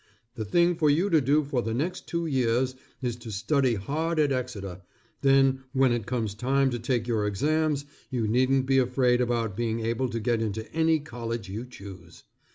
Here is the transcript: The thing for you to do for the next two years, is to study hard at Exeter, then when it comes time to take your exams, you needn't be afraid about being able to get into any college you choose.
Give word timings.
The 0.33 0.45
thing 0.45 0.77
for 0.77 0.89
you 0.89 1.11
to 1.11 1.21
do 1.21 1.43
for 1.43 1.61
the 1.61 1.75
next 1.75 2.07
two 2.07 2.25
years, 2.25 2.73
is 3.03 3.15
to 3.17 3.31
study 3.31 3.75
hard 3.75 4.17
at 4.17 4.31
Exeter, 4.31 4.81
then 5.21 5.63
when 5.73 5.91
it 5.91 6.07
comes 6.07 6.33
time 6.33 6.71
to 6.71 6.79
take 6.79 7.07
your 7.07 7.27
exams, 7.27 7.85
you 8.09 8.27
needn't 8.27 8.65
be 8.65 8.79
afraid 8.79 9.21
about 9.21 9.55
being 9.55 9.81
able 9.81 10.09
to 10.09 10.19
get 10.19 10.41
into 10.41 10.67
any 10.73 10.97
college 11.01 11.49
you 11.49 11.67
choose. 11.67 12.23